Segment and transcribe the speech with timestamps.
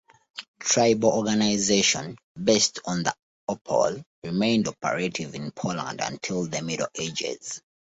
[0.57, 3.13] Tribal organization, based on the
[3.47, 7.61] "opole", remained operative in Poland until the Middle Ages.